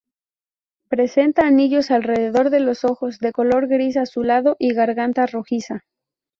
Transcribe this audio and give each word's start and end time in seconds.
Presenta 0.89 1.45
anillos 1.45 1.91
alrededor 1.91 2.49
de 2.49 2.59
los 2.59 2.85
ojos 2.85 3.19
de 3.19 3.31
color 3.31 3.67
gris 3.67 3.97
azulado 3.97 4.55
y 4.57 4.73
garganta 4.73 5.27
rojiza. 5.27 5.83